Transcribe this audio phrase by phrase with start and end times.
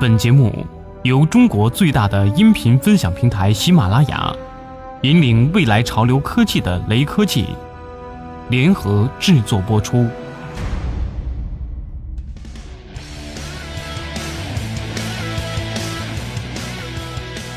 [0.00, 0.66] 本节目
[1.02, 4.34] 由中国最大的音频分享平台喜马拉雅，
[5.02, 7.44] 引领未来潮流科技的雷科技
[8.48, 10.06] 联合制作播出。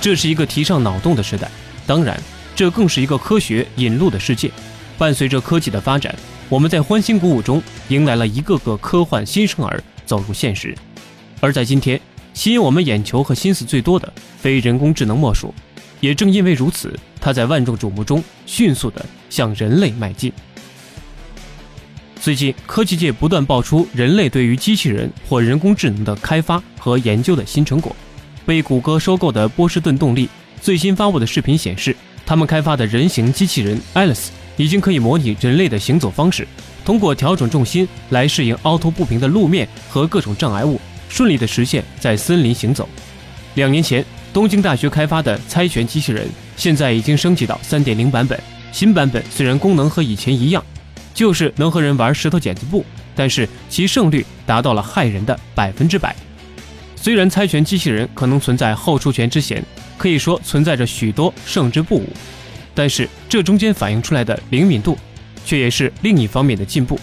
[0.00, 1.48] 这是一个提倡脑洞的时代，
[1.86, 2.20] 当然，
[2.56, 4.50] 这更是一个科学引路的世界。
[4.98, 6.12] 伴随着科技的发展，
[6.48, 10.76] 我们在欢欣鼓舞中迎来了一个个科幻新生儿走入现实。
[11.40, 12.00] 而在今天，
[12.34, 15.54] 吸引我们眼球和心思最多的，非人工智能莫属。
[16.00, 20.32] 也正因为如此，它在万众瞩目中迅速地向人类迈进。
[22.20, 27.94] 最近，科技界不断爆出人类对于机器人或人工智能的开发和研究的新成果。
[28.44, 30.28] 被谷歌收购的波士顿动力
[30.60, 31.94] 最新发布的视频显示，
[32.26, 36.46] 他们开发的人形机器人 Alice 已经可以模拟人类的行走方式，
[36.84, 40.80] 通过调整重心来适应凹凸不平的路面和各种障碍物，
[41.12, 42.88] 顺利地实现在森林行走。
[43.56, 48.40] 两年前，东京大学开发的猜拳机器人现在已经升级到3.0版本。
[48.72, 50.64] 新版本虽然功能和以前一样，
[51.12, 52.82] 就是能和人玩石头剪子布，
[53.14, 56.16] 但是其胜率达到了骇人的百分之百。
[56.96, 59.62] 虽然猜拳机器人可能存在后出拳之嫌，
[59.98, 62.08] 可以说存在着许多胜之不武，
[62.74, 64.96] 但是这中间反映出来的灵敏度，
[65.44, 66.98] 却也是另一方面的进步。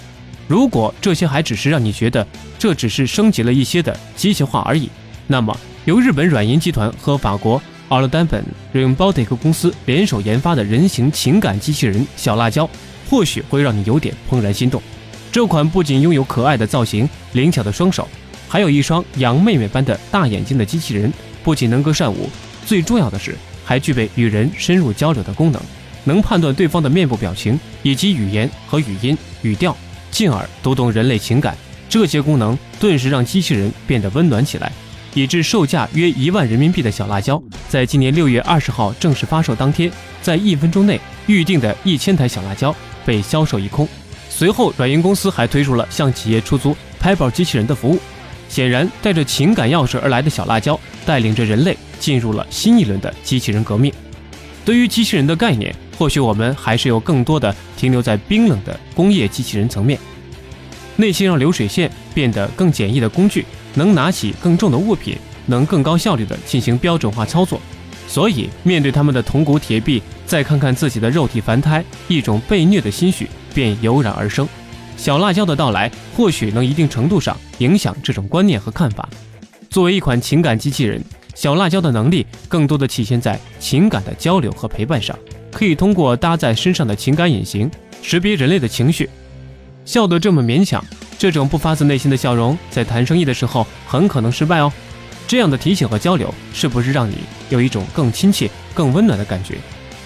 [0.50, 2.26] 如果这些还只是让你觉得
[2.58, 4.90] 这只是升级了一些的机械化而已，
[5.28, 5.56] 那么
[5.86, 12.68] 由日本软银集团和法国奥 d 丹本 Robotic 公司联手研发的人形情感机器人小辣椒，
[13.08, 14.82] 或许会让你有点怦然心动。
[15.32, 18.08] 这款不仅拥有可爱的造型、灵巧的双手。
[18.48, 22.28] 还有一双羊妹妹般的大眼睛的机器人，不仅能歌善舞，
[22.66, 25.62] 最重要的是还具备与人深入交流的功能，
[26.06, 29.78] 能判断对方的面部表情以及语言和语音语调，
[30.12, 31.56] 进而读懂人类情感。
[31.90, 34.72] 这些功能顿时让机器人变得温暖起来，
[35.14, 42.76] 以致售价约一万人民币的小辣椒，在今年六月二十号正式发售当天，在一分钟内预定的一千台小辣椒
[43.06, 43.88] 被销售一空。
[44.30, 48.00] 随后，软银公司还推出了向企业出租拍宝机器人的服务。
[48.48, 53.92] 显然，带着情感钥匙而来的小辣椒，带领着人类进入了新一轮的机器人革命。
[54.64, 60.00] 对于机器人的概念，或许我们还是有更多的停留在冰冷的工业机器人层面。
[60.96, 67.60] 那些让流水线变得更简易的工具，能拿起更重的物品，能更高效率地进行标准化操作。
[68.08, 74.48] 所以，面对他们的铜骨铁臂，再看看自己的肉体凡胎，一种被虐的心绪便油然而生。
[74.96, 79.10] 小辣椒的到来，或许能一定程度上影响这种观念和看法。
[79.70, 81.04] 作为一款情感机器人，
[81.36, 85.18] 小辣椒的能力更多的体现在情感的交流和陪伴上，
[85.60, 87.70] 可以通过搭在身上的情感隐形，
[88.02, 89.10] 识别人类的情绪。
[89.84, 90.82] 笑得这么勉强，
[91.18, 94.72] 这种不发自内心的笑容，在谈生意的时候很可能失败哦。
[95.28, 97.18] 这样的提醒和交流，是不是让你
[97.50, 99.56] 有一种更亲切、更温暖的感觉？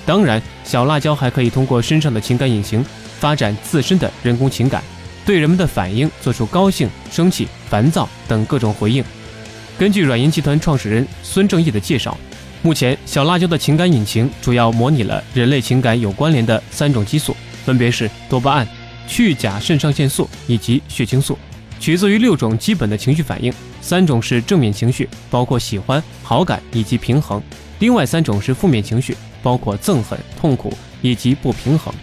[0.08, 2.84] 当然，小辣椒还可以通过身上的情感隐形。
[3.20, 4.84] 发展自身的人工情感，
[5.24, 9.04] 对人们的反应做出高兴、生气、烦躁等各种回应。
[9.78, 12.18] 根据软银集团创始人孙正义的介绍，
[12.64, 17.36] 目前小辣椒的情感引擎主要模拟了人类情感有关联的三种激素，
[17.66, 18.66] 分别是多巴胺、
[19.06, 21.38] 去甲肾上腺素以及血清素，
[21.78, 23.54] 取自于六种基本的情绪反应。
[23.82, 27.38] 三种是正面情绪，包括喜欢、好感以及平衡；
[27.80, 31.94] 另外三种是负面情绪，包括憎恨、痛苦以及不平衡。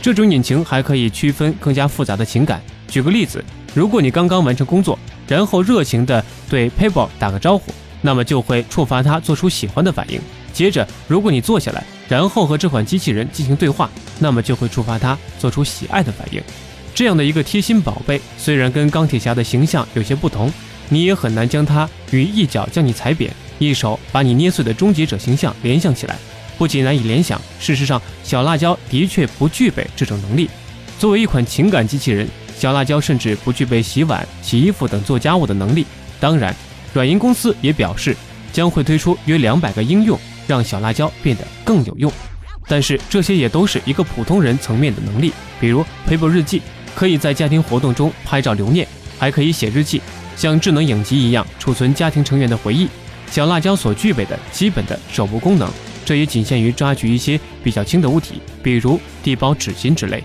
[0.00, 2.62] 这种引擎还可以区分更加复杂的情感。
[2.88, 3.44] 举个例子，
[3.74, 7.70] 如果你刚刚完成工作，然后热情地对 p a y p a l 打个招呼，
[8.02, 10.20] 那么就会触发他做出喜欢的反应。
[10.52, 13.88] 接着，如果你坐下来，然后和这款机器人进行对话，
[14.18, 16.42] 那么就会触发他做出喜爱的反应。
[16.94, 20.52] 这样的一个贴心宝贝，虽然跟钢铁侠的形象有些不同，
[20.88, 26.18] 你也很难将它与一脚将你踩扁、一手把你捏碎的终结者形象联想起来。
[26.58, 30.50] 不仅难以联想，事实上，小辣椒的确不具备这种能力。
[30.98, 32.28] 作为一款情感机器人，
[32.58, 35.86] 小辣椒甚至不具备洗碗、洗衣服等做家务的能力。
[36.18, 36.54] 当然，
[36.92, 38.16] 软银公司也表示
[38.52, 42.12] 将会推出约两百个应用，让小辣椒变得更有用。
[42.66, 46.62] 但是，这些也都是一个普通人层面的能力，比如 Paper 日记，
[46.94, 48.86] 可以在家庭活动中拍照留念，
[49.18, 50.00] 还可以写日记，
[50.36, 52.88] 像智能影集一样储存家庭成员的回忆。
[53.30, 55.70] 小辣椒所具备的基本的手部功能。
[56.02, 60.24] 这也仅限于抓取一些比较轻的物体，比如递包纸巾之类。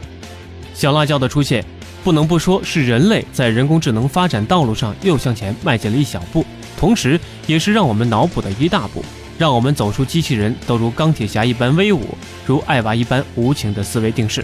[0.74, 1.64] 小辣椒的出现，
[2.04, 6.44] 不能不说是人类在人工智能发展道路上又向前迈进了一小步，
[6.78, 9.04] 同时也是让我们脑补的一大步，
[9.38, 14.44] 让我们走出机器人都如钢铁侠一般威武，如艾娃一般无情的思维定式。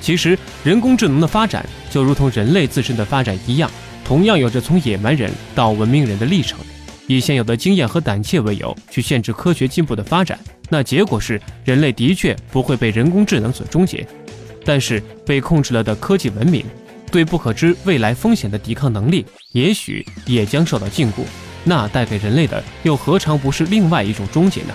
[0.00, 3.70] 其实，人工智能的发展就如同人类自身的发展一样，
[4.04, 6.58] 同样有着从野蛮人到文明人的历程。
[7.06, 10.38] 以现有的经验和胆怯为由去限制科学进步的发展，
[10.68, 14.06] 那结果是人类的确不会被人工智能所终结，
[14.64, 16.64] 但是被控制了的科技文明，
[17.10, 21.24] 对不可知未来风险的抵抗能力，也许也将受到禁锢。
[21.64, 24.74] 那带给人类的又何尝不是另外一种终结呢？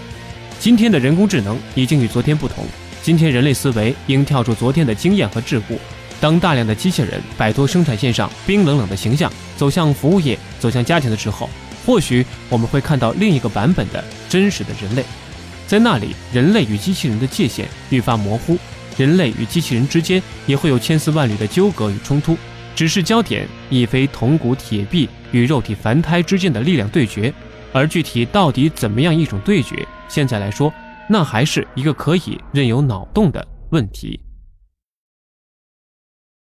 [0.59, 2.65] 今天的人工智能已经与昨天不同，
[3.01, 5.77] 今天人类思维应跳出昨天的经验和桎梏。
[6.21, 11.49] 当大量的机器人摆脱生产线上冰冷冷的形象，走向服务业，走向家庭的时候，
[11.85, 15.03] 或许我们会看到另一个版本的真实的人类。
[15.67, 18.57] 在那里，人类与机器人的界限愈发模糊，
[18.97, 22.37] 人类与机器人之间也会有千丝万缕的纠葛与冲突。
[22.75, 27.33] 只是焦点亦非铜骨铁臂与肉体凡胎之间的力量对决，
[27.71, 30.71] 而具体到底怎么样一种对决，现在来说，
[31.09, 34.19] 那还是一个可以任由脑洞的问题。